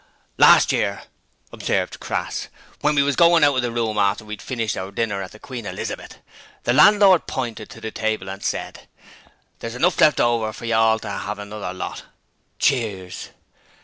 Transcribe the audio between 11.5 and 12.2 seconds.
lot."'